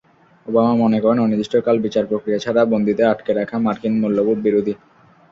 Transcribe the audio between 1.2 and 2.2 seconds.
অনির্দিষ্টকাল বিচার